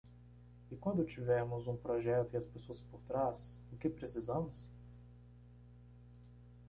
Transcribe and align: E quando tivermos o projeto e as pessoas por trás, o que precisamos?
E 0.71 0.75
quando 0.75 1.05
tivermos 1.05 1.67
o 1.67 1.75
projeto 1.75 2.33
e 2.33 2.35
as 2.37 2.47
pessoas 2.47 2.81
por 2.81 2.99
trás, 3.01 3.61
o 3.71 3.77
que 3.77 3.87
precisamos? 3.87 4.67